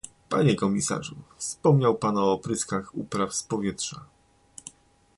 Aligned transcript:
Panie 0.29 0.55
komisarzu, 0.55 1.15
wspomniał 1.37 1.95
pan 1.97 2.17
o 2.17 2.31
opryskach 2.31 2.95
upraw 2.95 3.33
z 3.33 3.43
powietrza 3.43 4.05